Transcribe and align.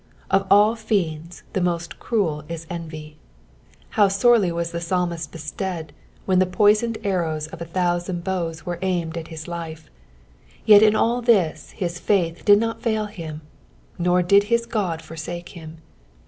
Of 0.31 0.47
all 0.49 0.75
fiends 0.75 1.43
the 1.53 1.61
most 1.61 1.99
cruel 1.99 2.43
is 2.49 2.65
eavy. 2.71 3.17
How 3.89 4.07
sorely 4.07 4.51
was 4.51 4.71
the 4.71 4.81
psalmist 4.81 5.31
bestead 5.31 5.93
when 6.25 6.39
the 6.39 6.47
poisoned 6.47 6.97
arrows 7.03 7.45
of 7.49 7.61
a, 7.61 7.67
thoQsand 7.67 8.23
bows 8.23 8.65
were 8.65 8.77
all 8.83 8.89
umed 8.89 9.15
at 9.15 9.27
his 9.27 9.47
life 9.47 9.91
I 10.67 10.71
fet 10.71 10.81
in 10.81 10.95
all 10.95 11.21
this 11.21 11.69
hia 11.77 11.89
faith 11.89 12.43
did 12.43 12.57
not 12.59 12.81
fail 12.81 13.09
biffl, 13.09 13.41
nor 13.99 14.23
did 14.23 14.45
his 14.45 14.67
Ood 14.75 15.03
forsake 15.03 15.49
him. 15.49 15.77